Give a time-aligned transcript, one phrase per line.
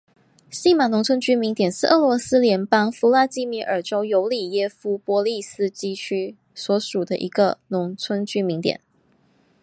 [0.49, 8.81] 锡马农村居民点是俄罗斯联邦弗拉基米尔州尤里耶夫波利斯基区所属的一个农村居民点。